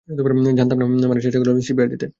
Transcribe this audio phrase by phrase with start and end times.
[0.57, 2.07] জানতাম না মানে চেষ্টা করেছিলাম সিপিআর দিতে।